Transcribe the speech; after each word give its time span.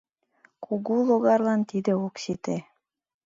Кугу 0.65 0.95
логарлан 1.07 1.61
тиде 1.69 1.93
ок 2.05 2.15
сите. 2.23 2.57